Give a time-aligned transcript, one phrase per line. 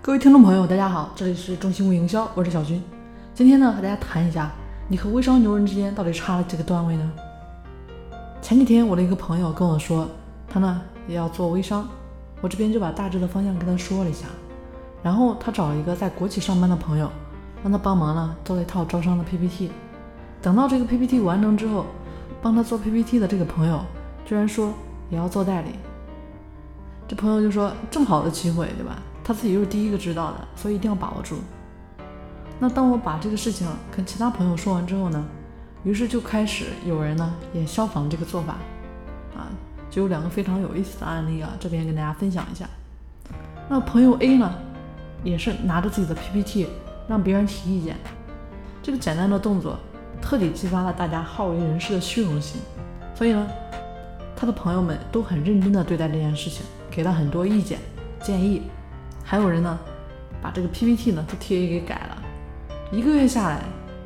[0.00, 2.80] 各位听众朋友，大家好，这里是中心物营销，我是小军。
[3.34, 4.50] 今天呢，和大家谈一下，
[4.86, 7.12] 你和微商牛人之间到底差了几个段位呢？
[8.40, 10.08] 前几天我的一个朋友跟我说，
[10.48, 11.86] 他呢也要做微商，
[12.40, 14.26] 我这边就把大致的方向跟他说了一下。
[15.02, 17.10] 然后他找了一个在国企上班的朋友，
[17.62, 19.70] 让他帮忙呢做了一套招商的 PPT。
[20.40, 21.84] 等到这个 PPT 完成之后，
[22.40, 23.80] 帮他做 PPT 的这个朋友
[24.24, 24.72] 居然说
[25.10, 25.70] 也要做代理。
[27.08, 29.02] 这朋友就说这么好的机会，对吧？
[29.28, 31.36] 他自己又是第一个知道的，所以一定要把握住。
[32.58, 35.22] 那当我把这个事情跟其他朋友说完之后呢，
[35.84, 38.54] 于是就开始有人呢也效仿这个做法，
[39.36, 39.52] 啊，
[39.90, 42.66] 就有两个非常有意思的案例啊，这边跟大家分享一下。
[43.68, 44.50] 那朋友 A 呢，
[45.22, 46.66] 也是拿着自己的 PPT
[47.06, 47.96] 让别人提意见，
[48.82, 49.78] 这个简单的动作
[50.22, 52.62] 彻底激发了大家好为人师的虚荣心，
[53.14, 53.46] 所以呢，
[54.34, 57.78] 他的朋友们都很认真的对待这件事情，给了很多意见
[58.22, 58.62] 建议，
[59.30, 59.78] 还有人呢
[60.40, 62.22] 把这个 PPT 呢都贴给改了。
[62.90, 63.60] 一个月下来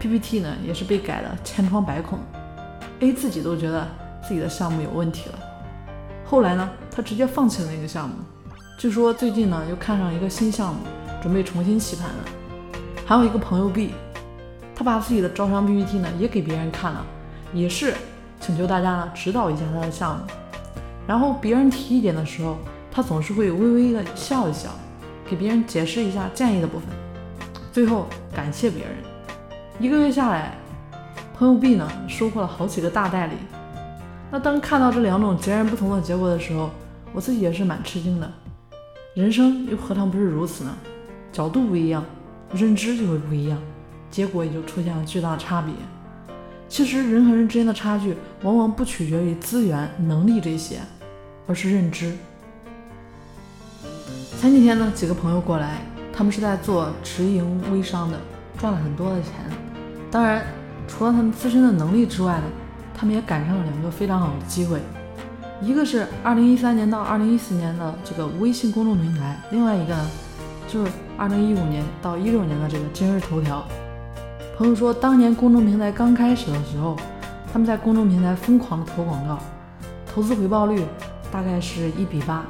[0.00, 2.18] ，PPT 呢也是被改的千疮百孔
[2.98, 3.86] ，A 自己都觉得
[4.26, 5.38] 自己的项目有问题了。
[6.26, 8.16] 后来呢，他直接放弃了那个项目。
[8.76, 10.80] 据说最近呢又看上一个新项目，
[11.22, 12.24] 准备重新起盘了。
[13.06, 13.94] 还有一个朋友 B，
[14.74, 17.06] 他把自己的招商 PPT 呢也给别人看了，
[17.52, 17.94] 也是
[18.40, 20.24] 请求大家呢指导一下他的项目。
[21.06, 22.56] 然后别人提意见的时候，
[22.90, 24.70] 他总是会微微的笑一笑，
[25.34, 26.88] 给别人解释一下建议的部分。
[27.72, 28.92] 最后感谢别人，
[29.80, 30.56] 一个月下来，
[31.36, 33.32] 朋友 B 呢收获了好几个大代理。
[34.30, 36.70] 那当看到这两种截然不同的结果的时候，
[37.12, 38.32] 我自己也是蛮吃惊的。
[39.14, 40.70] 人生又何尝不是如此呢？
[41.32, 42.04] 角度不一样，
[42.52, 43.58] 认知就会不一样，
[44.12, 45.74] 结果也就出现了巨大的差别。
[46.68, 50.78] 其实人和人之间的差距，往往不取决于资源、能力这些，
[51.48, 52.16] 而是认知。
[54.44, 55.78] 前几天呢，几个朋友过来。
[56.12, 58.20] 他们是在做直营微商的，
[58.58, 59.30] 赚了很多的钱。
[60.10, 60.42] 当然，
[60.86, 62.42] 除了他们自身的能力之外呢，
[62.94, 64.82] 他们也赶上了两个非常好的机会。
[65.62, 70.10] 一个是2013年到2014年的这个微信公众平台，另外一个呢，
[70.68, 73.64] 就是2015年到16年的这个今日头条。
[74.58, 76.98] 朋友说，当年公众平台刚开始的时候，
[77.50, 79.38] 他们在公众平台疯狂的投广告，
[80.06, 80.84] 投资回报率
[81.32, 82.44] 大概是一比八，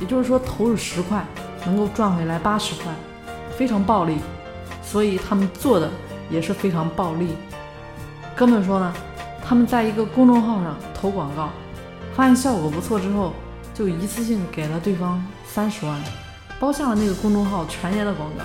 [0.00, 1.24] 也就是说投入十块。
[1.64, 2.94] 能够赚回来八十块，
[3.58, 4.18] 非常暴利，
[4.84, 5.90] 所以他们做的
[6.30, 7.34] 也是非常暴利。
[8.36, 8.94] 哥们说呢，
[9.44, 11.48] 他们在一个公众号上投广告，
[12.14, 13.32] 发现效果不错之后，
[13.74, 16.00] 就一次性给了对方三十万，
[16.60, 18.44] 包下了那个公众号全年的广告。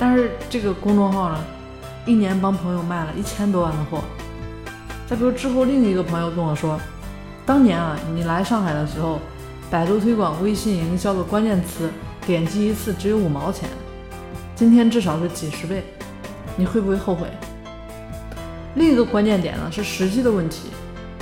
[0.00, 1.38] 但是这个公众号呢，
[2.06, 4.00] 一年帮朋友卖了一千多万的货。
[5.06, 6.76] 再比如之后另一个朋友跟我说，
[7.46, 9.20] 当年啊，你来上海的时候，
[9.70, 11.90] 百度推广微信营销的关键词。
[12.26, 13.68] 点击一次只有五毛钱，
[14.56, 15.84] 今天至少是几十倍，
[16.56, 17.28] 你会不会后悔？
[18.74, 20.70] 另一个关键点呢是时机的问题，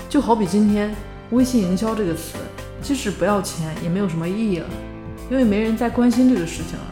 [0.09, 0.95] 就好比今天
[1.31, 2.39] 微信营销这个词，
[2.81, 4.67] 即使不要钱也没有什么意义了，
[5.31, 6.87] 因为没人再关心这个事情了。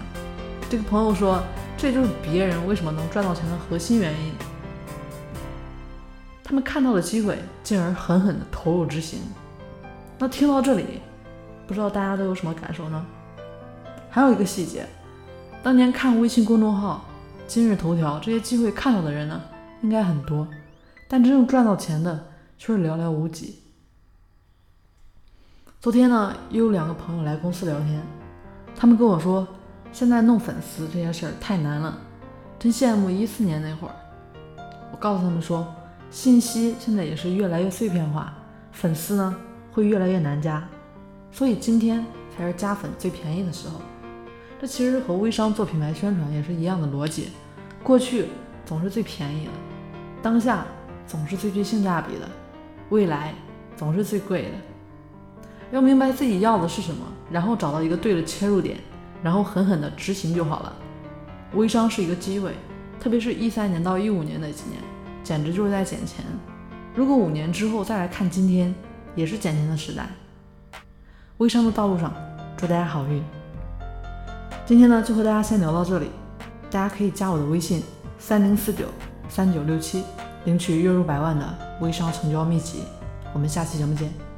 [0.69, 1.43] 这个朋友说，
[1.79, 4.33] 这就是别人为什么能赚到钱的核心原因，
[6.45, 9.21] 他们看到了机会，进而狠狠的投入执行。
[10.19, 11.01] 那听到这里，
[11.67, 13.05] 不知道大家都有什么感受呢？
[14.11, 14.87] 还有一个细节，
[15.63, 17.05] 当年看微信公众号、
[17.47, 19.41] 今日头条这些机会看到的人呢，
[19.81, 20.47] 应该很多，
[21.09, 22.27] 但真正赚到钱的
[22.59, 23.61] 却是寥寥无几。
[25.81, 28.03] 昨天呢，又有两个朋友来公司聊天，
[28.77, 29.49] 他们跟我说，
[29.93, 31.99] 现在弄粉丝这件事儿太难了，
[32.59, 33.95] 真羡慕一四年那会儿。
[34.93, 35.67] 我告诉他们说，
[36.11, 38.33] 信息现在也是越来越碎片化，
[38.73, 39.35] 粉丝呢
[39.73, 40.63] 会越来越难加，
[41.33, 42.05] 所以今天
[42.37, 43.81] 才是加粉最便宜的时候。
[44.61, 47.31] 这其实和微商做品牌宣传也是一样的逻辑，
[47.83, 48.27] 过去
[48.65, 49.51] 总是最便宜的，
[50.23, 50.65] 当下
[51.05, 52.29] 总是最具性价比的，
[52.91, 53.35] 未来
[53.77, 54.49] 总是最贵的。
[55.73, 58.79] 要明白自己要的是什么，然后找到一个对的切入点，
[59.21, 60.73] 然后狠狠的执行就好了。
[61.55, 62.55] 微商是一个机会，
[63.01, 64.81] 特别是一三年到一五年那几年，
[65.25, 66.25] 简直就是在捡钱。
[66.95, 68.73] 如果五年之后再来看今天，
[69.17, 70.07] 也是捡钱的时代。
[71.43, 72.15] 微商的道路上，
[72.57, 73.21] 祝大家好运。
[74.65, 76.09] 今天呢，就和大家先聊到这里。
[76.71, 77.83] 大家可以加我的微信
[78.17, 78.85] 三零四九
[79.29, 80.05] 三九六七，
[80.45, 81.45] 领取月入百万的
[81.81, 82.85] 微商成交秘籍。
[83.33, 84.32] 我们下期节目见。